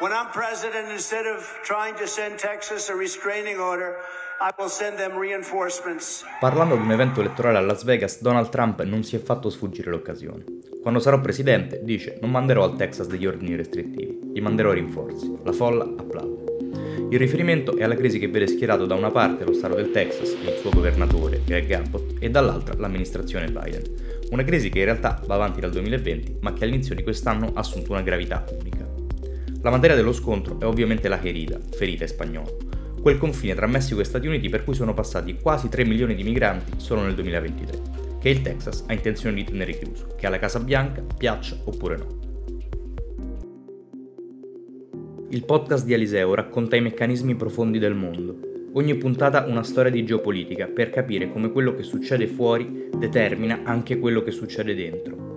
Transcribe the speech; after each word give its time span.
When 0.00 0.12
I'm 0.12 0.30
president, 0.30 0.92
instead 0.92 1.26
of 1.26 1.42
trying 1.64 1.96
to 1.96 2.06
send 2.06 2.38
Texas 2.38 2.88
a 2.88 2.94
restraining 2.94 3.58
order, 3.58 3.96
I 4.40 4.52
will 4.56 4.68
send 4.68 4.96
them 4.96 5.18
reinforcements. 5.18 6.24
Parlando 6.38 6.74
ad 6.74 6.82
un 6.82 6.92
evento 6.92 7.18
elettorale 7.18 7.58
a 7.58 7.60
Las 7.60 7.82
Vegas, 7.82 8.20
Donald 8.22 8.48
Trump 8.48 8.80
non 8.84 9.02
si 9.02 9.16
è 9.16 9.18
fatto 9.18 9.50
sfuggire 9.50 9.90
l'occasione. 9.90 10.44
Quando 10.80 11.00
sarò 11.00 11.20
presidente, 11.20 11.80
dice, 11.82 12.16
non 12.20 12.30
manderò 12.30 12.62
al 12.62 12.76
Texas 12.76 13.08
degli 13.08 13.26
ordini 13.26 13.56
restrittivi, 13.56 14.30
gli 14.32 14.40
manderò 14.40 14.70
rinforzi. 14.70 15.36
La 15.42 15.50
folla 15.50 15.82
applaude. 15.82 16.44
Il 17.10 17.18
riferimento 17.18 17.76
è 17.76 17.82
alla 17.82 17.96
crisi 17.96 18.20
che 18.20 18.28
vede 18.28 18.46
schierato 18.46 18.86
da 18.86 18.94
una 18.94 19.10
parte 19.10 19.42
lo 19.42 19.52
Stato 19.52 19.74
del 19.74 19.90
Texas 19.90 20.30
e 20.44 20.50
il 20.52 20.58
suo 20.58 20.70
governatore, 20.70 21.40
Greg 21.44 21.72
Abbott, 21.72 22.18
e 22.20 22.30
dall'altra 22.30 22.76
l'amministrazione 22.78 23.50
Biden. 23.50 23.82
Una 24.30 24.44
crisi 24.44 24.68
che 24.68 24.78
in 24.78 24.84
realtà 24.84 25.20
va 25.26 25.34
avanti 25.34 25.58
dal 25.60 25.72
2020, 25.72 26.36
ma 26.42 26.52
che 26.52 26.62
all'inizio 26.62 26.94
di 26.94 27.02
quest'anno 27.02 27.50
ha 27.52 27.58
assunto 27.58 27.90
una 27.90 28.02
gravità 28.02 28.44
unica. 28.60 28.87
La 29.60 29.70
materia 29.70 29.96
dello 29.96 30.12
scontro 30.12 30.60
è 30.60 30.64
ovviamente 30.64 31.08
la 31.08 31.20
Herida, 31.20 31.58
ferita 31.58 32.04
in 32.04 32.08
spagnolo, 32.08 32.58
quel 33.02 33.18
confine 33.18 33.56
tra 33.56 33.66
Messico 33.66 34.00
e 34.00 34.04
Stati 34.04 34.28
Uniti 34.28 34.48
per 34.48 34.62
cui 34.62 34.74
sono 34.74 34.94
passati 34.94 35.36
quasi 35.42 35.68
3 35.68 35.84
milioni 35.84 36.14
di 36.14 36.22
migranti 36.22 36.74
solo 36.76 37.02
nel 37.02 37.14
2023, 37.14 37.80
che 38.20 38.28
il 38.28 38.40
Texas 38.40 38.84
ha 38.86 38.92
intenzione 38.92 39.34
di 39.34 39.42
tenere 39.42 39.76
chiuso, 39.76 40.14
che 40.16 40.28
alla 40.28 40.38
Casa 40.38 40.60
Bianca 40.60 41.02
piaccia 41.02 41.56
oppure 41.64 41.96
no. 41.96 42.18
Il 45.30 45.44
podcast 45.44 45.84
di 45.84 45.92
Eliseo 45.92 46.34
racconta 46.34 46.76
i 46.76 46.80
meccanismi 46.80 47.34
profondi 47.34 47.80
del 47.80 47.94
mondo. 47.94 48.38
Ogni 48.74 48.94
puntata 48.94 49.44
una 49.46 49.64
storia 49.64 49.90
di 49.90 50.04
geopolitica 50.04 50.66
per 50.68 50.90
capire 50.90 51.32
come 51.32 51.50
quello 51.50 51.74
che 51.74 51.82
succede 51.82 52.28
fuori 52.28 52.90
determina 52.96 53.62
anche 53.64 53.98
quello 53.98 54.22
che 54.22 54.30
succede 54.30 54.76
dentro. 54.76 55.27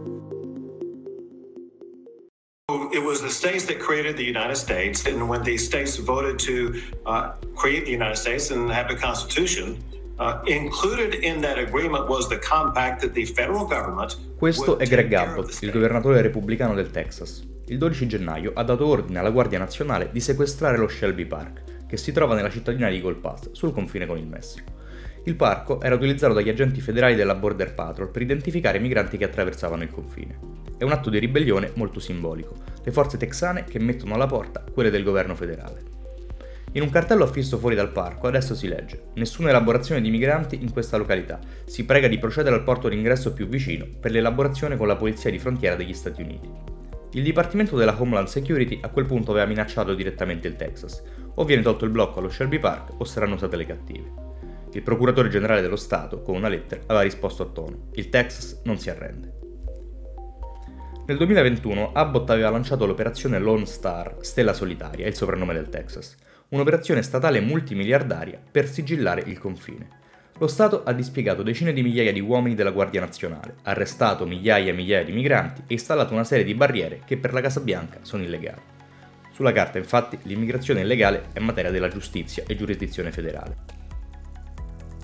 It 2.92 3.04
was 3.04 3.22
the 3.22 3.30
states 3.30 3.66
that 3.66 3.80
created 3.80 4.16
the 4.16 4.26
United 4.26 4.56
States, 4.56 5.06
and 5.06 5.28
when 5.28 5.44
the 5.44 5.58
states 5.58 5.98
voted 5.98 6.40
to 6.40 6.74
uh, 7.06 7.34
create 7.56 7.86
the 7.86 7.92
United 7.92 8.18
States 8.18 8.52
and 8.52 8.72
have 8.72 8.90
a 8.90 8.96
constitution, 8.96 9.78
included 10.46 11.16
in 11.24 11.42
that 11.42 11.58
agreement 11.58 12.08
was 12.08 12.28
the 12.28 12.38
compact 12.38 13.02
that 13.02 13.14
the 13.14 13.26
federal 13.26 13.66
government 13.66 14.18
Questo 14.38 14.78
è 14.78 14.86
Greg 14.88 15.14
Abbott, 15.14 15.56
il 15.62 15.72
governatore 15.72 16.22
repubblicano 16.22 16.74
del 16.74 16.90
Texas. 16.90 17.48
Il 17.68 17.78
12 17.78 18.08
gennaio 18.08 18.52
ha 18.56 18.64
dato 18.64 18.88
ordine 18.88 19.20
alla 19.20 19.30
Guardia 19.30 19.60
Nazionale 19.60 20.10
di 20.12 20.20
sequestrare 20.20 20.78
lo 20.78 20.88
Shelby 20.88 21.26
Park, 21.26 21.86
che 21.88 21.96
si 21.98 22.12
trova 22.12 22.34
nella 22.34 22.50
cittadina 22.50 22.90
di 22.90 22.96
Eagle 22.96 23.16
Pass, 23.16 23.52
sul 23.52 23.72
confine 23.72 24.06
con 24.08 24.18
il 24.18 24.26
Messico. 24.26 24.72
Il 25.24 25.36
parco 25.36 25.80
era 25.82 25.94
utilizzato 25.94 26.34
dagli 26.34 26.50
agenti 26.50 26.82
federali 26.82 27.14
della 27.14 27.36
Border 27.36 27.76
Patrol 27.76 28.10
per 28.10 28.24
identificare 28.24 28.80
i 28.80 28.82
migranti 28.82 29.18
che 29.18 29.26
attraversavano 29.26 29.84
il 29.84 29.92
confine. 29.92 30.40
È 30.78 30.84
un 30.84 30.92
atto 30.92 31.12
di 31.12 31.20
ribellione 31.20 31.72
molto 31.76 32.00
simbolico, 32.00 32.56
le 32.84 32.92
forze 32.92 33.18
texane 33.18 33.64
che 33.66 33.78
mettono 33.78 34.16
alla 34.16 34.26
porta 34.26 34.64
quelle 34.74 34.90
del 34.90 35.04
governo 35.04 35.36
federale. 35.36 35.84
In 36.72 36.82
un 36.82 36.90
cartello 36.90 37.26
affisso 37.26 37.60
fuori 37.60 37.76
dal 37.76 37.92
parco 37.92 38.28
adesso 38.28 38.56
si 38.56 38.68
legge 38.68 39.10
Nessuna 39.16 39.50
elaborazione 39.50 40.02
di 40.02 40.10
migranti 40.10 40.58
in 40.62 40.72
questa 40.72 40.98
località. 40.98 41.40
Si 41.66 41.86
prega 41.86 42.08
di 42.08 42.18
procedere 42.18 42.56
al 42.56 42.64
porto 42.64 42.90
d'ingresso 42.90 43.34
più 43.34 43.48
vicino 43.48 43.86
per 44.00 44.10
l'elaborazione 44.10 44.76
con 44.76 44.88
la 44.88 44.96
polizia 44.96 45.30
di 45.30 45.38
frontiera 45.38 45.76
degli 45.76 45.94
Stati 45.94 46.22
Uniti. 46.22 46.50
Il 47.12 47.24
Dipartimento 47.24 47.76
della 47.76 47.96
Homeland 48.00 48.28
Security 48.28 48.80
a 48.82 48.88
quel 48.88 49.06
punto 49.06 49.32
aveva 49.32 49.46
minacciato 49.46 49.94
direttamente 49.94 50.48
il 50.48 50.56
Texas. 50.56 51.04
O 51.36 51.44
viene 51.44 51.62
tolto 51.62 51.86
il 51.86 51.92
blocco 51.92 52.20
allo 52.20 52.30
Shelby 52.30 52.58
Park 52.58 52.94
o 52.98 53.04
saranno 53.04 53.36
usate 53.36 53.58
le 53.58 53.66
cattive. 53.66 54.31
Il 54.74 54.82
procuratore 54.82 55.30
generale 55.30 55.62
dello 55.62 55.76
Stato, 55.76 56.22
con 56.22 56.36
una 56.36 56.48
lettera, 56.48 56.82
aveva 56.84 57.02
risposto 57.02 57.44
a 57.44 57.48
tono. 57.48 57.90
Il 57.94 58.10
Texas 58.10 58.62
non 58.64 58.78
si 58.78 58.90
arrende. 58.90 59.40
Nel 61.06 61.18
2021 61.18 61.92
Abbott 61.94 62.30
aveva 62.30 62.50
lanciato 62.50 62.86
l'operazione 62.86 63.40
Lone 63.40 63.66
Star, 63.66 64.18
Stella 64.22 64.54
Solitaria, 64.54 65.08
il 65.08 65.16
soprannome 65.16 65.54
del 65.54 65.70
Texas 65.70 66.16
un'operazione 66.52 67.02
statale 67.02 67.40
multimiliardaria 67.40 68.40
per 68.52 68.68
sigillare 68.68 69.24
il 69.26 69.40
confine. 69.40 70.00
Lo 70.38 70.48
Stato 70.48 70.84
ha 70.84 70.92
dispiegato 70.92 71.44
decine 71.44 71.72
di 71.72 71.84
migliaia 71.84 72.12
di 72.12 72.20
uomini 72.20 72.56
della 72.56 72.72
Guardia 72.72 73.00
Nazionale, 73.00 73.56
arrestato 73.64 74.26
migliaia 74.26 74.72
e 74.72 74.76
migliaia 74.76 75.06
di 75.06 75.12
migranti 75.12 75.62
e 75.68 75.74
installato 75.74 76.14
una 76.14 76.24
serie 76.24 76.44
di 76.44 76.56
barriere 76.56 77.02
che 77.06 77.18
per 77.18 77.32
la 77.32 77.42
Casa 77.42 77.60
Bianca 77.60 78.00
sono 78.02 78.24
illegali. 78.24 78.62
Sulla 79.32 79.52
carta, 79.52 79.78
infatti, 79.78 80.18
l'immigrazione 80.24 80.82
illegale 80.82 81.28
è 81.32 81.40
materia 81.40 81.72
della 81.72 81.88
giustizia 81.88 82.44
e 82.46 82.56
giurisdizione 82.56 83.12
federale. 83.12 83.81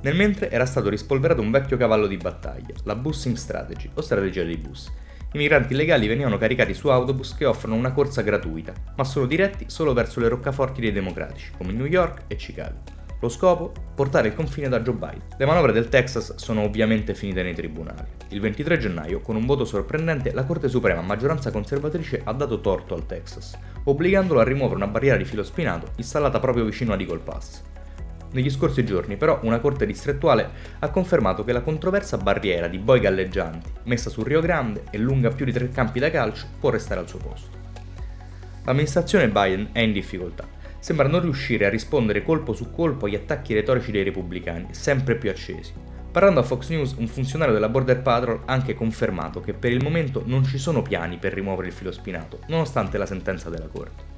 Nel 0.02 0.16
mentre 0.16 0.50
era 0.52 0.66
stato 0.66 0.90
rispolverato 0.90 1.41
un 1.41 1.52
vecchio 1.52 1.78
cavallo 1.78 2.08
di 2.08 2.18
battaglia, 2.18 2.74
la 2.84 2.96
bussing 2.96 3.35
strategy, 3.35 3.90
o 3.94 4.02
strategia 4.02 4.44
dei 4.44 4.58
bus, 4.58 4.91
i 5.34 5.38
migranti 5.38 5.74
illegali 5.74 6.08
venivano 6.08 6.38
caricati 6.38 6.74
su 6.74 6.88
autobus 6.88 7.35
che 7.35 7.46
offrono 7.46 7.75
una 7.75 7.91
corsa 7.91 8.22
gratuita, 8.22 8.72
ma 8.96 9.03
sono 9.03 9.25
diretti 9.25 9.66
solo 9.68 9.91
verso 9.94 10.22
le 10.22 10.30
roccaforti 10.30 10.80
dei 10.80 10.94
democratici, 10.94 11.52
come 11.58 11.74
New 11.74 11.85
York 11.85 12.24
e 12.28 12.38
Chicago. 12.38 12.96
Lo 13.19 13.30
scopo? 13.30 13.74
Portare 13.94 14.30
il 14.30 14.35
confine 14.35 14.69
da 14.69 14.80
Joe 14.80 14.94
Biden. 14.94 15.24
Le 15.38 15.46
manovre 15.46 15.74
del 15.74 15.90
Texas 15.90 16.35
sono 16.35 16.62
ovviamente 16.62 17.14
finite 17.14 17.44
nei 17.44 17.56
tribunali. 17.56 18.08
Il 18.29 18.40
23 18.40 18.78
gennaio, 18.78 19.19
con 19.19 19.35
un 19.35 19.46
voto 19.46 19.66
sorprendente, 19.66 20.31
la 20.34 20.46
Corte 20.46 20.69
Suprema 20.69 21.02
a 21.02 21.03
maggioranza 21.03 21.52
conservatrice 21.52 22.22
ha 22.24 22.31
dato 22.31 22.62
torto 22.62 22.94
al 22.94 23.06
Texas, 23.06 23.58
obbligandolo 23.84 24.40
a 24.40 24.44
rimuovere 24.44 24.75
una 24.75 24.88
barriera 24.88 25.18
di 25.18 25.25
filo 25.25 25.44
spinato 25.44 25.91
installata 25.97 26.40
proprio 26.40 26.64
vicino 26.64 26.94
ad 26.94 27.02
Eagle 27.02 27.19
Pass. 27.19 27.64
Negli 28.32 28.50
scorsi 28.50 28.84
giorni, 28.84 29.16
però, 29.16 29.40
una 29.44 29.60
corte 29.60 29.86
distrettuale 29.86 30.50
ha 30.80 30.90
confermato 30.90 31.44
che 31.44 31.54
la 31.54 31.62
controversa 31.62 32.18
barriera 32.18 32.68
di 32.68 32.78
boi 32.78 33.00
galleggianti, 33.00 33.70
messa 33.84 34.10
sul 34.10 34.26
Rio 34.26 34.42
Grande 34.42 34.84
e 34.92 34.98
lunga 34.98 35.30
più 35.30 35.46
di 35.46 35.54
tre 35.54 35.70
campi 35.70 36.00
da 36.00 36.12
calcio, 36.12 36.46
può 36.60 36.70
restare 36.70 37.00
al 37.00 37.08
suo 37.08 37.20
posto. 37.20 37.58
L'amministrazione 38.66 39.30
Biden 39.30 39.70
è 39.72 39.80
in 39.80 39.94
difficoltà. 39.94 40.46
Sembra 40.80 41.08
non 41.08 41.22
riuscire 41.22 41.66
a 41.66 41.70
rispondere 41.70 42.24
colpo 42.24 42.54
su 42.54 42.70
colpo 42.70 43.06
agli 43.06 43.16
attacchi 43.16 43.54
retorici 43.54 43.92
dei 43.92 44.04
repubblicani, 44.04 44.68
sempre 44.72 45.16
più 45.16 45.30
accesi. 45.30 45.74
Parlando 46.12 46.42
a 46.42 46.44
Fox 46.44 46.70
News, 46.70 46.96
un 46.98 47.08
funzionario 47.08 47.54
della 47.54 47.70
Border 47.70 48.02
Patrol 48.02 48.42
ha 48.46 48.52
anche 48.52 48.74
confermato 48.74 49.40
che 49.40 49.54
per 49.54 49.72
il 49.72 49.84
momento 49.84 50.24
non 50.26 50.44
ci 50.44 50.58
sono 50.58 50.82
piani 50.82 51.18
per 51.18 51.34
rimuovere 51.34 51.68
il 51.68 51.74
filo 51.74 51.92
spinato, 51.92 52.40
nonostante 52.48 52.98
la 52.98 53.06
sentenza 53.06 53.50
della 53.50 53.68
Corte. 53.68 54.16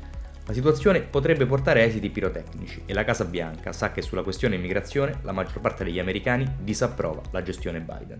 La 0.49 0.55
situazione 0.55 1.01
potrebbe 1.01 1.45
portare 1.45 1.83
a 1.83 1.85
esiti 1.85 2.09
pirotecnici 2.09 2.81
e 2.87 2.93
la 2.95 3.03
Casa 3.03 3.23
Bianca 3.23 3.71
sa 3.71 3.91
che 3.91 4.01
sulla 4.01 4.23
questione 4.23 4.55
immigrazione 4.55 5.19
la 5.21 5.31
maggior 5.31 5.61
parte 5.61 5.83
degli 5.83 5.99
americani 5.99 6.43
disapprova 6.61 7.21
la 7.29 7.43
gestione 7.43 7.79
Biden. 7.79 8.19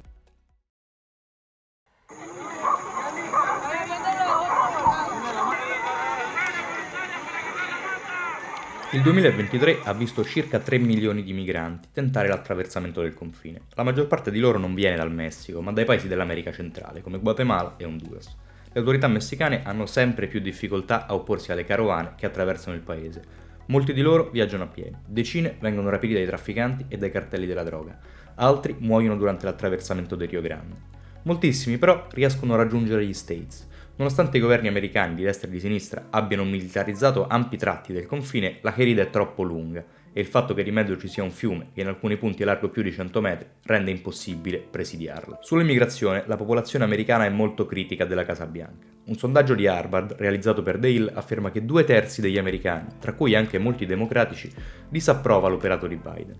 Il 8.91 9.01
2023 9.01 9.79
ha 9.85 9.93
visto 9.93 10.23
circa 10.23 10.59
3 10.59 10.77
milioni 10.77 11.23
di 11.23 11.33
migranti 11.33 11.87
tentare 11.91 12.27
l'attraversamento 12.27 13.01
del 13.01 13.15
confine. 13.15 13.61
La 13.73 13.81
maggior 13.81 14.05
parte 14.05 14.29
di 14.29 14.37
loro 14.37 14.59
non 14.59 14.75
viene 14.75 14.97
dal 14.97 15.11
Messico, 15.11 15.63
ma 15.63 15.71
dai 15.71 15.85
paesi 15.85 16.07
dell'America 16.07 16.51
centrale, 16.51 17.01
come 17.01 17.17
Guatemala 17.17 17.73
e 17.77 17.85
Honduras 17.85 18.37
le 18.71 18.79
autorità 18.79 19.07
messicane 19.07 19.63
hanno 19.63 19.87
sempre 19.87 20.27
più 20.27 20.39
difficoltà 20.39 21.07
a 21.07 21.15
opporsi 21.15 21.51
alle 21.51 21.63
carovane 21.63 22.13
che 22.15 22.27
attraversano 22.27 22.75
il 22.75 22.81
paese. 22.81 23.47
Molti 23.67 23.93
di 23.93 24.01
loro 24.01 24.29
viaggiano 24.31 24.63
a 24.63 24.67
piedi, 24.67 24.95
decine 25.05 25.57
vengono 25.59 25.89
rapiti 25.89 26.13
dai 26.13 26.25
trafficanti 26.25 26.85
e 26.87 26.97
dai 26.97 27.11
cartelli 27.11 27.47
della 27.47 27.63
droga, 27.63 27.97
altri 28.35 28.75
muoiono 28.79 29.17
durante 29.17 29.45
l'attraversamento 29.45 30.15
del 30.15 30.29
Rio 30.29 30.41
Grande. 30.41 30.75
Moltissimi 31.23 31.77
però 31.77 32.07
riescono 32.11 32.53
a 32.53 32.57
raggiungere 32.57 33.05
gli 33.05 33.13
States. 33.13 33.67
Nonostante 33.95 34.37
i 34.37 34.39
governi 34.39 34.67
americani 34.67 35.15
di 35.15 35.23
destra 35.23 35.47
e 35.47 35.51
di 35.51 35.59
sinistra 35.59 36.05
abbiano 36.09 36.45
militarizzato 36.45 37.27
ampi 37.27 37.57
tratti 37.57 37.91
del 37.91 38.05
confine, 38.05 38.59
la 38.61 38.71
ferita 38.71 39.01
è 39.01 39.09
troppo 39.09 39.43
lunga 39.43 39.83
e 40.13 40.19
il 40.19 40.27
fatto 40.27 40.53
che 40.53 40.63
di 40.63 40.71
mezzo 40.71 40.97
ci 40.97 41.07
sia 41.07 41.23
un 41.23 41.31
fiume 41.31 41.69
che 41.73 41.81
in 41.81 41.87
alcuni 41.87 42.17
punti 42.17 42.41
è 42.43 42.45
largo 42.45 42.69
più 42.69 42.81
di 42.81 42.91
100 42.91 43.21
metri 43.21 43.47
rende 43.63 43.91
impossibile 43.91 44.59
presidiarla. 44.59 45.39
Sull'immigrazione 45.41 46.23
la 46.27 46.35
popolazione 46.35 46.85
americana 46.85 47.25
è 47.25 47.29
molto 47.29 47.65
critica 47.65 48.05
della 48.05 48.25
Casa 48.25 48.45
Bianca. 48.45 48.87
Un 49.05 49.15
sondaggio 49.15 49.55
di 49.55 49.67
Harvard 49.67 50.15
realizzato 50.17 50.61
per 50.61 50.77
The 50.77 50.87
Hill 50.87 51.11
afferma 51.13 51.51
che 51.51 51.65
due 51.65 51.83
terzi 51.83 52.21
degli 52.21 52.37
americani, 52.37 52.87
tra 52.99 53.13
cui 53.13 53.35
anche 53.35 53.57
molti 53.57 53.85
democratici, 53.85 54.51
disapprova 54.87 55.47
l'operato 55.47 55.87
di 55.87 55.95
Biden. 55.95 56.37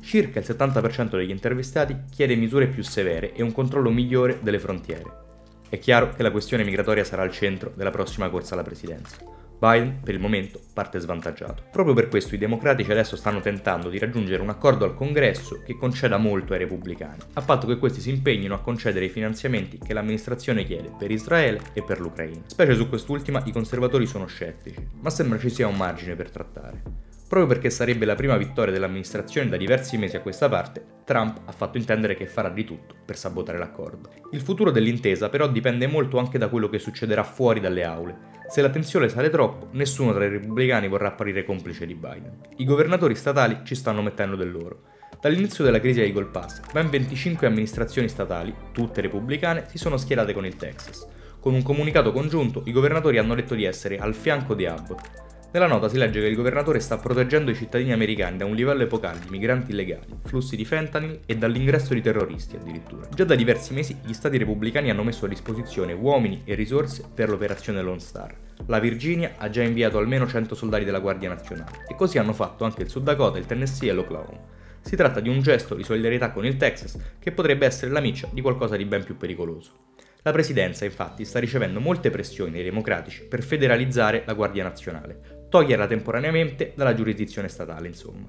Circa 0.00 0.38
il 0.38 0.46
70% 0.48 1.16
degli 1.16 1.30
intervistati 1.30 2.04
chiede 2.10 2.36
misure 2.36 2.68
più 2.68 2.82
severe 2.82 3.32
e 3.32 3.42
un 3.42 3.52
controllo 3.52 3.90
migliore 3.90 4.38
delle 4.40 4.58
frontiere. 4.58 5.24
È 5.68 5.78
chiaro 5.78 6.10
che 6.10 6.22
la 6.22 6.30
questione 6.30 6.64
migratoria 6.64 7.02
sarà 7.02 7.22
al 7.22 7.32
centro 7.32 7.72
della 7.74 7.90
prossima 7.90 8.30
corsa 8.30 8.54
alla 8.54 8.62
presidenza. 8.62 9.35
Biden, 9.58 10.00
per 10.02 10.14
il 10.14 10.20
momento, 10.20 10.60
parte 10.72 10.98
svantaggiato. 10.98 11.62
Proprio 11.70 11.94
per 11.94 12.08
questo 12.08 12.34
i 12.34 12.38
democratici 12.38 12.90
adesso 12.90 13.16
stanno 13.16 13.40
tentando 13.40 13.88
di 13.88 13.98
raggiungere 13.98 14.42
un 14.42 14.50
accordo 14.50 14.84
al 14.84 14.94
congresso 14.94 15.62
che 15.64 15.76
conceda 15.76 16.18
molto 16.18 16.52
ai 16.52 16.60
repubblicani, 16.60 17.20
a 17.34 17.40
patto 17.42 17.66
che 17.66 17.78
questi 17.78 18.00
si 18.00 18.10
impegnino 18.10 18.54
a 18.54 18.60
concedere 18.60 19.06
i 19.06 19.10
finanziamenti 19.10 19.78
che 19.78 19.94
l'amministrazione 19.94 20.64
chiede 20.64 20.92
per 20.96 21.10
Israele 21.10 21.60
e 21.72 21.82
per 21.82 22.00
l'Ucraina. 22.00 22.42
Specie 22.46 22.74
su 22.74 22.88
quest'ultima 22.88 23.42
i 23.46 23.52
conservatori 23.52 24.06
sono 24.06 24.26
scettici, 24.26 24.86
ma 25.00 25.10
sembra 25.10 25.38
ci 25.38 25.50
sia 25.50 25.66
un 25.66 25.76
margine 25.76 26.14
per 26.14 26.30
trattare. 26.30 27.14
Proprio 27.28 27.48
perché 27.48 27.70
sarebbe 27.70 28.04
la 28.04 28.14
prima 28.14 28.36
vittoria 28.36 28.72
dell'amministrazione 28.72 29.48
da 29.48 29.56
diversi 29.56 29.98
mesi 29.98 30.14
a 30.14 30.20
questa 30.20 30.48
parte, 30.48 30.84
Trump 31.04 31.40
ha 31.44 31.50
fatto 31.50 31.76
intendere 31.76 32.14
che 32.14 32.26
farà 32.26 32.48
di 32.48 32.62
tutto 32.62 32.94
per 33.04 33.16
sabotare 33.16 33.58
l'accordo. 33.58 34.10
Il 34.30 34.40
futuro 34.40 34.70
dell'intesa 34.70 35.28
però 35.28 35.48
dipende 35.48 35.88
molto 35.88 36.18
anche 36.18 36.38
da 36.38 36.46
quello 36.46 36.68
che 36.68 36.78
succederà 36.78 37.24
fuori 37.24 37.58
dalle 37.58 37.82
aule. 37.82 38.34
Se 38.48 38.62
la 38.62 38.70
tensione 38.70 39.08
sale 39.08 39.28
troppo, 39.28 39.70
nessuno 39.72 40.14
tra 40.14 40.24
i 40.24 40.28
repubblicani 40.28 40.86
vorrà 40.86 41.08
apparire 41.08 41.44
complice 41.44 41.84
di 41.84 41.96
Biden. 41.96 42.42
I 42.58 42.64
governatori 42.64 43.16
statali 43.16 43.58
ci 43.64 43.74
stanno 43.74 44.02
mettendo 44.02 44.36
del 44.36 44.52
loro. 44.52 44.82
Dall'inizio 45.20 45.64
della 45.64 45.80
crisi 45.80 46.12
Gold 46.12 46.30
Pass, 46.30 46.60
ben 46.72 46.88
25 46.88 47.48
amministrazioni 47.48 48.08
statali, 48.08 48.54
tutte 48.70 49.00
repubblicane, 49.00 49.64
si 49.66 49.78
sono 49.78 49.96
schierate 49.96 50.32
con 50.32 50.46
il 50.46 50.54
Texas. 50.54 51.08
Con 51.40 51.54
un 51.54 51.62
comunicato 51.62 52.12
congiunto, 52.12 52.62
i 52.66 52.72
governatori 52.72 53.18
hanno 53.18 53.34
detto 53.34 53.56
di 53.56 53.64
essere 53.64 53.98
al 53.98 54.14
fianco 54.14 54.54
di 54.54 54.66
Abbott, 54.66 55.24
nella 55.56 55.68
nota 55.68 55.88
si 55.88 55.96
legge 55.96 56.20
che 56.20 56.26
il 56.26 56.36
governatore 56.36 56.80
sta 56.80 56.98
proteggendo 56.98 57.50
i 57.50 57.54
cittadini 57.54 57.90
americani 57.90 58.36
da 58.36 58.44
un 58.44 58.54
livello 58.54 58.82
epocale 58.82 59.20
di 59.20 59.30
migranti 59.30 59.70
illegali, 59.70 60.18
flussi 60.26 60.54
di 60.54 60.66
fentanyl 60.66 61.20
e 61.24 61.38
dall'ingresso 61.38 61.94
di 61.94 62.02
terroristi 62.02 62.56
addirittura. 62.56 63.08
Già 63.08 63.24
da 63.24 63.34
diversi 63.34 63.72
mesi 63.72 63.96
gli 64.04 64.12
stati 64.12 64.36
repubblicani 64.36 64.90
hanno 64.90 65.02
messo 65.02 65.24
a 65.24 65.28
disposizione 65.28 65.94
uomini 65.94 66.42
e 66.44 66.54
risorse 66.54 67.04
per 67.14 67.30
l'operazione 67.30 67.80
Lone 67.80 68.00
Star. 68.00 68.34
La 68.66 68.78
Virginia 68.80 69.32
ha 69.38 69.48
già 69.48 69.62
inviato 69.62 69.96
almeno 69.96 70.26
100 70.26 70.54
soldati 70.54 70.84
della 70.84 71.00
Guardia 71.00 71.30
Nazionale 71.30 71.86
e 71.88 71.94
così 71.94 72.18
hanno 72.18 72.34
fatto 72.34 72.64
anche 72.64 72.82
il 72.82 72.90
Sud 72.90 73.04
Dakota, 73.04 73.38
il 73.38 73.46
Tennessee 73.46 73.88
e 73.88 73.94
l'Oklahoma. 73.94 74.40
Si 74.82 74.94
tratta 74.94 75.20
di 75.20 75.30
un 75.30 75.40
gesto 75.40 75.74
di 75.74 75.84
solidarietà 75.84 76.32
con 76.32 76.44
il 76.44 76.58
Texas 76.58 76.98
che 77.18 77.32
potrebbe 77.32 77.64
essere 77.64 77.92
la 77.92 78.00
miccia 78.00 78.28
di 78.30 78.42
qualcosa 78.42 78.76
di 78.76 78.84
ben 78.84 79.04
più 79.04 79.16
pericoloso. 79.16 79.94
La 80.26 80.32
presidenza 80.32 80.84
infatti 80.84 81.24
sta 81.24 81.38
ricevendo 81.38 81.78
molte 81.78 82.10
pressioni 82.10 82.50
dai 82.50 82.64
democratici 82.64 83.22
per 83.22 83.44
federalizzare 83.44 84.24
la 84.26 84.34
Guardia 84.34 84.64
Nazionale, 84.64 85.35
toglierla 85.48 85.86
temporaneamente 85.86 86.72
dalla 86.74 86.94
giurisdizione 86.94 87.48
statale, 87.48 87.88
insomma. 87.88 88.26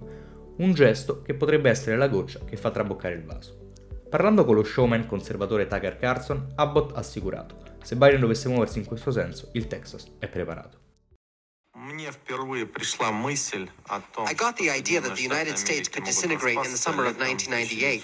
Un 0.58 0.74
gesto 0.74 1.22
che 1.22 1.34
potrebbe 1.34 1.70
essere 1.70 1.98
la 1.98 2.08
goccia 2.08 2.40
che 2.46 2.58
fa 2.58 2.72
traboccare 2.72 3.16
il 3.16 3.24
vaso. 3.24 3.66
Parlando 4.10 4.46
con 4.46 4.56
lo 4.56 4.64
showman 4.64 5.06
conservatore 5.06 5.68
Tucker 5.68 5.98
Carlson, 5.98 6.54
Abbott 6.56 6.96
ha 6.96 7.00
assicurato, 7.00 7.58
se 7.84 7.96
Biden 7.96 8.22
dovesse 8.22 8.48
muoversi 8.48 8.80
in 8.80 8.86
questo 8.86 9.12
senso, 9.12 9.50
il 9.54 9.68
Texas 9.68 10.12
è 10.20 10.28
preparato. 10.28 10.87
I 14.28 14.34
got 14.34 14.58
the 14.58 14.70
idea 14.70 15.00
that 15.00 15.16
the 15.16 15.22
United 15.22 15.58
States 15.58 15.88
could 15.88 16.04
disintegrate 16.04 16.58
in 16.58 16.72
the 16.72 16.78
summer 16.78 17.06
of 17.06 17.18
1998. 17.18 18.04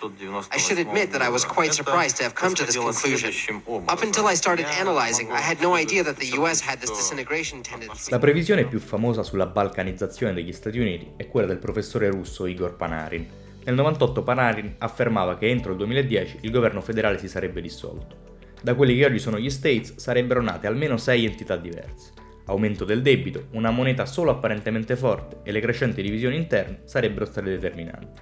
I 0.51 0.57
should 0.57 0.79
admit 0.79 1.11
that 1.11 1.21
I 1.21 1.27
was 1.27 1.43
quite 1.43 1.73
surprised 1.73 2.15
to 2.17 2.23
have 2.23 2.33
come 2.33 2.53
to 2.55 2.63
this 2.63 2.77
conclusion. 2.77 3.61
Up 3.89 4.01
until 4.01 4.25
I 4.27 4.35
started 4.35 4.67
analyzing, 4.79 5.29
I 5.33 5.41
had 5.41 5.59
no 5.59 5.75
idea 5.75 6.01
that 6.03 6.15
the 6.15 6.31
US 6.39 6.61
had 6.61 6.79
this 6.79 6.91
disintegration 6.91 7.61
tendency. 7.61 8.09
La 8.09 8.19
previsione 8.19 8.65
più 8.67 8.79
famosa 8.79 9.21
sulla 9.21 9.47
balcanizzazione 9.47 10.33
degli 10.33 10.53
Stati 10.53 10.79
Uniti 10.79 11.11
è 11.17 11.27
quella 11.27 11.47
del 11.47 11.57
professore 11.57 12.09
russo 12.09 12.45
Igor 12.45 12.77
Panarin. 12.77 13.27
Nel 13.65 13.75
98 13.75 14.23
Panarin 14.23 14.75
affermava 14.77 15.37
che 15.37 15.49
entro 15.49 15.71
il 15.71 15.77
2010 15.79 16.37
il 16.41 16.51
governo 16.51 16.79
federale 16.79 17.17
si 17.17 17.27
sarebbe 17.27 17.59
dissolto. 17.59 18.15
Da 18.61 18.75
quelli 18.75 18.95
che 18.95 19.05
oggi 19.05 19.19
sono 19.19 19.37
gli 19.37 19.49
States 19.49 19.97
sarebbero 19.97 20.41
nate 20.41 20.67
almeno 20.67 20.95
sei 20.95 21.25
entità 21.25 21.57
diverse 21.57 22.21
aumento 22.45 22.85
del 22.85 23.01
debito, 23.01 23.47
una 23.51 23.71
moneta 23.71 24.05
solo 24.05 24.31
apparentemente 24.31 24.95
forte 24.95 25.39
e 25.43 25.51
le 25.51 25.59
crescenti 25.59 26.01
divisioni 26.01 26.35
interne 26.35 26.81
sarebbero 26.83 27.25
state 27.25 27.49
determinanti. 27.49 28.21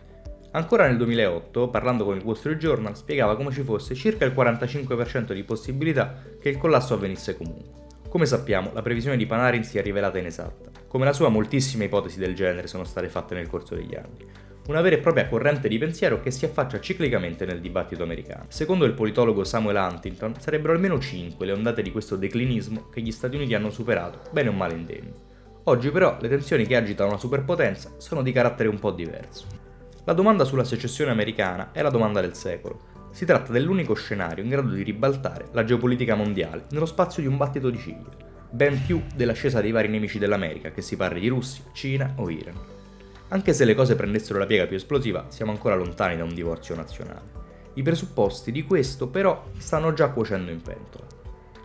Ancora 0.52 0.86
nel 0.86 0.98
2008, 0.98 1.70
parlando 1.70 2.04
con 2.04 2.18
il 2.18 2.24
Wall 2.24 2.36
Street 2.36 2.58
Journal, 2.58 2.96
spiegava 2.96 3.36
come 3.36 3.52
ci 3.52 3.64
fosse 3.64 3.96
circa 3.96 4.26
il 4.26 4.34
45% 4.34 5.34
di 5.34 5.44
possibilità 5.44 6.22
che 6.40 6.50
il 6.50 6.58
collasso 6.58 6.94
avvenisse 6.94 7.38
comunque. 7.38 7.80
Come 8.10 8.26
sappiamo, 8.26 8.72
la 8.74 8.82
previsione 8.82 9.16
di 9.16 9.26
Panarin 9.26 9.64
si 9.64 9.78
è 9.78 9.82
rivelata 9.82 10.18
inesatta. 10.18 10.70
Come 10.88 11.06
la 11.06 11.14
sua, 11.14 11.30
moltissime 11.30 11.86
ipotesi 11.86 12.20
del 12.20 12.36
genere 12.36 12.68
sono 12.68 12.84
state 12.84 13.08
fatte 13.08 13.34
nel 13.34 13.48
corso 13.48 13.76
degli 13.76 13.96
anni 13.96 14.50
una 14.72 14.82
vera 14.82 14.96
e 14.96 15.00
propria 15.00 15.28
corrente 15.28 15.68
di 15.68 15.78
pensiero 15.78 16.22
che 16.22 16.32
si 16.32 16.46
affaccia 16.46 16.80
ciclicamente 16.80 17.46
nel 17.46 17.60
dibattito 17.60 18.04
americano. 18.04 18.46
Secondo 18.48 18.86
il 18.86 18.94
politologo 18.94 19.44
Samuel 19.44 19.76
Huntington, 19.76 20.40
sarebbero 20.40 20.72
almeno 20.74 20.98
5 20.98 21.46
le 21.46 21.52
ondate 21.52 21.82
di 21.82 21.92
questo 21.92 22.16
declinismo 22.16 22.88
che 22.90 23.02
gli 23.02 23.12
Stati 23.12 23.36
Uniti 23.36 23.54
hanno 23.54 23.70
superato, 23.70 24.22
bene 24.32 24.48
o 24.48 24.54
male 24.54 24.74
indegni. 24.74 25.12
Oggi 25.66 25.92
però 25.92 26.18
le 26.22 26.30
tensioni 26.30 26.66
che 26.66 26.78
agitano 26.78 27.10
una 27.10 27.20
superpotenza 27.20 27.92
sono 27.98 28.24
di 28.24 28.32
carattere 28.32 28.70
un 28.70 28.80
po' 28.80 28.92
diverso. 28.92 29.46
La 30.06 30.14
domanda 30.14 30.46
sulla 30.46 30.64
secessione 30.64 31.12
americana 31.12 31.72
è 31.74 31.82
la 31.82 31.90
domanda 31.90 32.22
del 32.22 32.34
secolo. 32.34 33.10
Si 33.12 33.26
tratta 33.26 33.52
dell'unico 33.52 33.94
scenario 33.94 34.42
in 34.42 34.50
grado 34.50 34.70
di 34.70 34.84
ribaltare 34.84 35.50
la 35.52 35.66
geopolitica 35.66 36.16
mondiale 36.16 36.66
nello 36.72 36.86
spazio 36.86 37.22
di 37.22 37.28
un 37.28 37.36
battito 37.36 37.70
di 37.70 37.78
ciglia, 37.78 38.10
ben 38.50 38.82
più 38.86 39.04
dell'ascesa 39.14 39.60
dei 39.60 39.72
vari 39.72 39.90
nemici 39.90 40.18
dell'America, 40.18 40.72
che 40.72 40.82
si 40.82 40.96
parli 40.96 41.20
di 41.20 41.28
Russia, 41.28 41.66
Cina 41.74 42.14
o 42.16 42.30
Iran. 42.30 42.80
Anche 43.34 43.54
se 43.54 43.64
le 43.64 43.76
cose 43.76 43.96
prendessero 43.96 44.40
la 44.40 44.46
piega 44.46 44.68
più 44.68 44.76
esplosiva, 44.76 45.28
siamo 45.30 45.52
ancora 45.52 45.76
lontani 45.76 46.18
da 46.18 46.26
un 46.26 46.34
divorzio 46.34 46.76
nazionale. 46.76 47.40
I 47.76 47.82
presupposti 47.82 48.52
di 48.52 48.66
questo 48.66 49.08
però 49.08 49.46
stanno 49.58 49.94
già 49.94 50.10
cuocendo 50.10 50.52
in 50.52 50.62
pentola. 50.62 51.06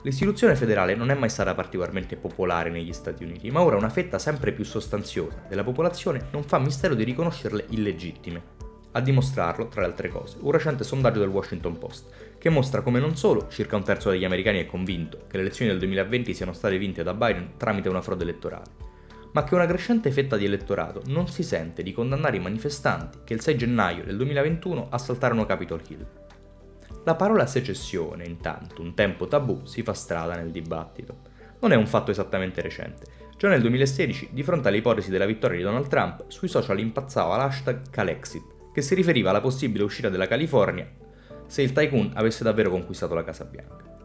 L'istituzione 0.03 0.55
federale 0.55 0.95
non 0.95 1.11
è 1.11 1.15
mai 1.15 1.29
stata 1.29 1.57
particolarmente 1.57 2.15
popolare 2.15 2.71
negli 2.71 2.93
Stati 2.93 3.25
Uniti, 3.25 3.51
ma 3.51 3.63
ora 3.63 3.77
una 3.77 3.89
fetta 3.89 4.21
sempre 4.21 4.53
più 4.53 4.65
sostanziosa 4.65 5.45
della 5.49 5.65
popolazione 5.65 6.29
non 6.31 6.45
fa 6.45 6.61
mistero 6.61 6.95
di 6.95 7.03
riconoscerle 7.03 7.67
illegittime. 7.71 8.55
A 8.93 9.01
dimostrarlo, 9.01 9.67
tra 9.67 9.81
le 9.81 9.89
altre 9.89 10.09
cose, 10.09 10.37
un 10.43 10.53
recente 10.53 10.85
sondaggio 10.85 11.19
del 11.19 11.31
Washington 11.31 11.79
Post, 11.79 12.37
che 12.39 12.49
mostra 12.49 12.81
come 12.81 13.01
non 13.01 13.17
solo 13.17 13.49
circa 13.49 13.75
un 13.75 13.83
terzo 13.83 14.11
degli 14.11 14.25
americani 14.25 14.61
è 14.61 14.67
convinto 14.67 15.25
che 15.27 15.37
le 15.37 15.43
elezioni 15.43 15.73
del 15.73 15.81
2020 15.81 16.33
siano 16.33 16.53
state 16.53 16.79
vinte 16.79 17.03
da 17.03 17.13
Biden 17.13 17.55
tramite 17.57 17.89
una 17.89 18.03
frode 18.03 18.23
elettorale, 18.23 18.95
ma 19.33 19.45
che 19.45 19.55
una 19.55 19.67
crescente 19.67 20.11
fetta 20.11 20.37
di 20.37 20.45
elettorato 20.45 21.03
non 21.07 21.29
si 21.29 21.43
sente 21.43 21.83
di 21.83 21.93
condannare 21.93 22.37
i 22.37 22.41
manifestanti 22.41 23.19
che 23.25 23.35
il 23.35 23.41
6 23.41 23.57
gennaio 23.57 24.05
del 24.05 24.17
2021 24.17 24.89
assaltarono 24.91 25.47
Capitol 25.47 25.83
Hill. 25.89 26.07
La 27.05 27.15
parola 27.15 27.47
secessione, 27.47 28.25
intanto, 28.25 28.83
un 28.83 28.95
tempo 28.95 29.29
tabù, 29.29 29.65
si 29.65 29.83
fa 29.83 29.95
strada 29.95 30.35
nel 30.35 30.51
dibattito. 30.51 31.19
Non 31.61 31.73
è 31.73 31.77
un 31.77 31.87
fatto 31.87 32.11
esattamente 32.11 32.61
recente. 32.61 33.05
Già 33.37 33.49
nel 33.49 33.61
2016, 33.61 34.31
di 34.33 34.43
fronte 34.43 34.69
all'ipotesi 34.69 35.11
della 35.11 35.27
vittoria 35.27 35.59
di 35.59 35.63
Donald 35.63 35.89
Trump, 35.89 36.25
sui 36.29 36.49
social 36.49 36.79
impazzava 36.79 37.37
l'hashtag 37.37 37.91
Calexit, 37.91 38.73
che 38.73 38.83
si 38.83 38.95
riferiva 38.95 39.31
alla 39.31 39.41
possibile 39.41 39.85
uscita 39.85 40.09
della 40.09 40.27
California 40.27 41.05
se 41.47 41.63
il 41.63 41.73
tycoon 41.73 42.11
avesse 42.15 42.45
davvero 42.45 42.71
conquistato 42.71 43.15
la 43.15 43.25
Casa 43.25 43.45
Bianca. 43.45 43.96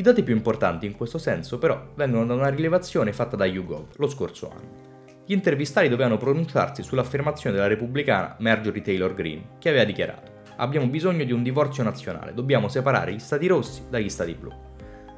I 0.00 0.02
dati 0.02 0.22
più 0.22 0.34
importanti 0.34 0.86
in 0.86 0.96
questo 0.96 1.18
senso 1.18 1.58
però 1.58 1.88
vengono 1.94 2.24
da 2.24 2.32
una 2.32 2.48
rilevazione 2.48 3.12
fatta 3.12 3.36
da 3.36 3.44
YouGov 3.44 3.96
lo 3.96 4.08
scorso 4.08 4.50
anno. 4.50 5.18
Gli 5.26 5.34
intervistati 5.34 5.90
dovevano 5.90 6.16
pronunciarsi 6.16 6.82
sull'affermazione 6.82 7.54
della 7.54 7.68
repubblicana 7.68 8.36
Marjorie 8.38 8.80
Taylor 8.80 9.12
Greene, 9.12 9.56
che 9.58 9.68
aveva 9.68 9.84
dichiarato 9.84 10.38
abbiamo 10.56 10.86
bisogno 10.86 11.24
di 11.24 11.32
un 11.32 11.42
divorzio 11.42 11.82
nazionale, 11.82 12.32
dobbiamo 12.32 12.68
separare 12.68 13.12
gli 13.12 13.18
stati 13.18 13.46
rossi 13.46 13.82
dagli 13.90 14.08
stati 14.08 14.32
blu. 14.32 14.50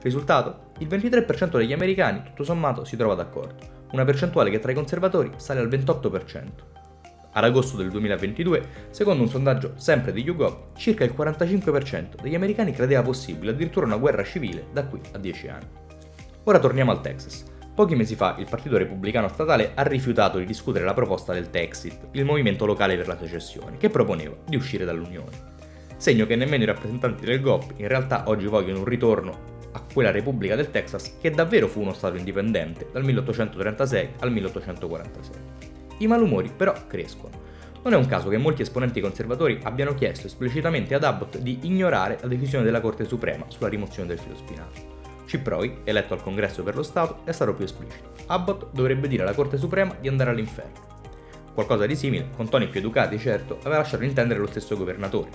Risultato? 0.00 0.72
Il 0.78 0.88
23% 0.88 1.58
degli 1.58 1.72
americani, 1.72 2.22
tutto 2.24 2.42
sommato, 2.42 2.84
si 2.84 2.96
trova 2.96 3.14
d'accordo, 3.14 3.86
una 3.92 4.04
percentuale 4.04 4.50
che 4.50 4.58
tra 4.58 4.72
i 4.72 4.74
conservatori 4.74 5.30
sale 5.36 5.60
al 5.60 5.68
28%. 5.68 6.71
Ad 7.34 7.44
agosto 7.44 7.78
del 7.78 7.88
2022, 7.88 8.88
secondo 8.90 9.22
un 9.22 9.28
sondaggio 9.28 9.72
sempre 9.76 10.12
di 10.12 10.22
YouGov, 10.22 10.76
circa 10.76 11.04
il 11.04 11.14
45% 11.16 12.20
degli 12.20 12.34
americani 12.34 12.72
credeva 12.72 13.00
possibile 13.00 13.52
addirittura 13.52 13.86
una 13.86 13.96
guerra 13.96 14.22
civile 14.22 14.66
da 14.70 14.84
qui 14.84 15.00
a 15.12 15.18
10 15.18 15.48
anni. 15.48 15.66
Ora 16.44 16.58
torniamo 16.58 16.90
al 16.90 17.00
Texas. 17.00 17.44
Pochi 17.74 17.94
mesi 17.94 18.16
fa 18.16 18.36
il 18.38 18.46
Partito 18.50 18.76
Repubblicano 18.76 19.28
Statale 19.28 19.72
ha 19.74 19.82
rifiutato 19.82 20.36
di 20.36 20.44
discutere 20.44 20.84
la 20.84 20.92
proposta 20.92 21.32
del 21.32 21.48
Texit, 21.48 22.08
il 22.10 22.26
movimento 22.26 22.66
locale 22.66 22.98
per 22.98 23.08
la 23.08 23.16
secessione, 23.16 23.78
che 23.78 23.88
proponeva 23.88 24.36
di 24.46 24.56
uscire 24.56 24.84
dall'Unione. 24.84 25.50
Segno 25.96 26.26
che 26.26 26.36
nemmeno 26.36 26.64
i 26.64 26.66
rappresentanti 26.66 27.24
del 27.24 27.40
GOP 27.40 27.72
in 27.78 27.88
realtà 27.88 28.24
oggi 28.26 28.46
vogliono 28.46 28.80
un 28.80 28.84
ritorno 28.84 29.60
a 29.72 29.82
quella 29.90 30.10
Repubblica 30.10 30.54
del 30.54 30.70
Texas 30.70 31.16
che 31.18 31.30
davvero 31.30 31.66
fu 31.66 31.80
uno 31.80 31.94
Stato 31.94 32.18
indipendente 32.18 32.88
dal 32.92 33.04
1836 33.04 34.08
al 34.18 34.32
1846. 34.32 35.80
I 36.02 36.06
malumori 36.08 36.50
però 36.54 36.74
crescono. 36.88 37.40
Non 37.84 37.92
è 37.92 37.96
un 37.96 38.06
caso 38.06 38.28
che 38.28 38.36
molti 38.36 38.62
esponenti 38.62 39.00
conservatori 39.00 39.60
abbiano 39.62 39.94
chiesto 39.94 40.26
esplicitamente 40.26 40.94
ad 40.94 41.04
Abbott 41.04 41.38
di 41.38 41.60
ignorare 41.62 42.18
la 42.20 42.26
decisione 42.26 42.64
della 42.64 42.80
Corte 42.80 43.04
Suprema 43.04 43.44
sulla 43.46 43.68
rimozione 43.68 44.08
del 44.08 44.18
filo 44.18 44.34
spinato. 44.34 44.90
Ciproi, 45.26 45.78
eletto 45.84 46.14
al 46.14 46.22
Congresso 46.22 46.64
per 46.64 46.74
lo 46.74 46.82
Stato, 46.82 47.20
è 47.24 47.30
stato 47.30 47.54
più 47.54 47.64
esplicito. 47.64 48.10
Abbott 48.26 48.66
dovrebbe 48.72 49.06
dire 49.06 49.22
alla 49.22 49.32
Corte 49.32 49.56
Suprema 49.56 49.94
di 50.00 50.08
andare 50.08 50.30
all'inferno. 50.30 50.90
Qualcosa 51.54 51.86
di 51.86 51.94
simile, 51.94 52.30
con 52.34 52.48
toni 52.48 52.66
più 52.66 52.80
educati 52.80 53.16
certo, 53.16 53.58
aveva 53.60 53.78
lasciato 53.78 54.02
intendere 54.02 54.40
lo 54.40 54.48
stesso 54.48 54.76
governatore. 54.76 55.30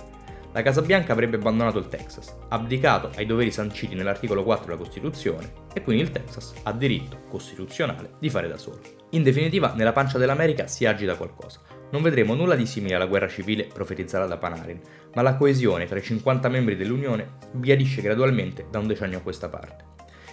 La 0.58 0.64
Casa 0.64 0.82
Bianca 0.82 1.12
avrebbe 1.12 1.36
abbandonato 1.36 1.78
il 1.78 1.86
Texas, 1.86 2.34
abdicato 2.48 3.12
ai 3.14 3.26
doveri 3.26 3.52
sanciti 3.52 3.94
nell'articolo 3.94 4.42
4 4.42 4.64
della 4.64 4.76
Costituzione, 4.76 5.52
e 5.72 5.82
quindi 5.82 6.02
il 6.02 6.10
Texas 6.10 6.52
ha 6.64 6.72
diritto 6.72 7.26
costituzionale 7.28 8.14
di 8.18 8.28
fare 8.28 8.48
da 8.48 8.56
solo. 8.56 8.80
In 9.10 9.22
definitiva, 9.22 9.74
nella 9.76 9.92
pancia 9.92 10.18
dell'America 10.18 10.66
si 10.66 10.84
agita 10.84 11.14
qualcosa. 11.14 11.60
Non 11.92 12.02
vedremo 12.02 12.34
nulla 12.34 12.56
di 12.56 12.66
simile 12.66 12.96
alla 12.96 13.06
guerra 13.06 13.28
civile 13.28 13.68
profetizzata 13.72 14.26
da 14.26 14.36
Panarin, 14.36 14.80
ma 15.14 15.22
la 15.22 15.36
coesione 15.36 15.86
tra 15.86 15.96
i 15.96 16.02
50 16.02 16.48
membri 16.48 16.74
dell'Unione 16.74 17.34
sbiadisce 17.54 18.02
gradualmente 18.02 18.66
da 18.68 18.80
un 18.80 18.88
decennio 18.88 19.18
a 19.18 19.22
questa 19.22 19.48
parte. 19.48 19.84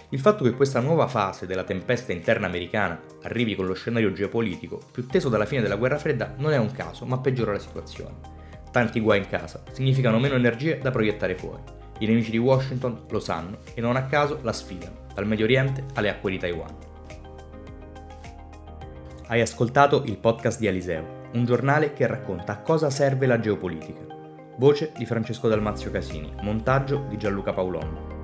Il 0.08 0.18
fatto 0.18 0.42
che 0.42 0.54
questa 0.54 0.80
nuova 0.80 1.06
fase 1.06 1.46
della 1.46 1.62
tempesta 1.62 2.10
interna 2.10 2.48
americana 2.48 3.00
arrivi 3.22 3.54
con 3.54 3.66
lo 3.66 3.74
scenario 3.74 4.10
geopolitico 4.10 4.80
più 4.90 5.06
teso 5.06 5.28
dalla 5.28 5.46
fine 5.46 5.62
della 5.62 5.76
guerra 5.76 5.98
fredda 5.98 6.34
non 6.38 6.52
è 6.52 6.56
un 6.56 6.72
caso, 6.72 7.06
ma 7.06 7.20
peggiora 7.20 7.52
la 7.52 7.60
situazione 7.60 8.35
tanti 8.76 9.00
guai 9.00 9.20
in 9.20 9.26
casa 9.26 9.62
significano 9.72 10.18
meno 10.18 10.34
energie 10.34 10.78
da 10.78 10.90
proiettare 10.90 11.34
fuori. 11.34 11.62
I 12.00 12.06
nemici 12.06 12.30
di 12.30 12.36
Washington 12.36 13.06
lo 13.08 13.20
sanno 13.20 13.60
e 13.72 13.80
non 13.80 13.96
a 13.96 14.04
caso 14.04 14.40
la 14.42 14.52
sfidano, 14.52 15.06
dal 15.14 15.26
Medio 15.26 15.46
Oriente 15.46 15.86
alle 15.94 16.10
acque 16.10 16.30
di 16.30 16.36
Taiwan. 16.36 16.76
Hai 19.28 19.40
ascoltato 19.40 20.02
il 20.04 20.18
podcast 20.18 20.58
di 20.60 20.68
Aliseo, 20.68 21.28
un 21.32 21.46
giornale 21.46 21.94
che 21.94 22.06
racconta 22.06 22.52
a 22.52 22.60
cosa 22.60 22.90
serve 22.90 23.24
la 23.24 23.40
geopolitica. 23.40 24.04
Voce 24.58 24.92
di 24.94 25.06
Francesco 25.06 25.48
Dalmazio 25.48 25.90
Casini, 25.90 26.30
montaggio 26.42 27.06
di 27.08 27.16
Gianluca 27.16 27.54
Paolonna. 27.54 28.15